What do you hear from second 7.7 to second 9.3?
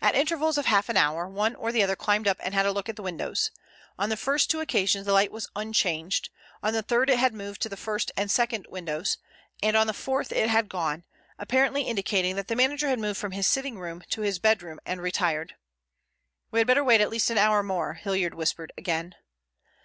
first and second windows,